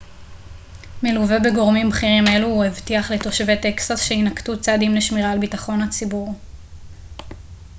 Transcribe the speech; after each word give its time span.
מלווה 1.03 1.39
בגורמים 1.39 1.89
בכירים 1.89 2.27
אלו 2.27 2.47
הוא 2.47 2.63
הבטיח 2.63 3.11
לתושבי 3.11 3.57
טקסס 3.61 4.03
שיינקטו 4.07 4.61
צעדים 4.61 4.95
לשמירה 4.95 5.31
על 5.31 5.39
ביטחון 5.39 5.81
הציבור 5.81 6.35